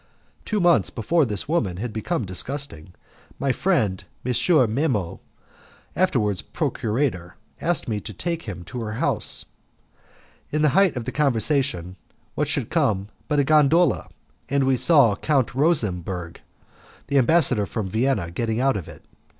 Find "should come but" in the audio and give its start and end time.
12.47-13.37